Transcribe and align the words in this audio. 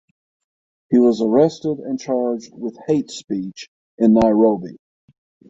He 0.89 0.97
was 0.97 1.21
arrested 1.21 1.77
and 1.77 1.99
charged 1.99 2.49
with 2.55 2.75
hate 2.87 3.11
speech 3.11 3.67
in 3.99 4.15
Nairobi. 4.15 4.77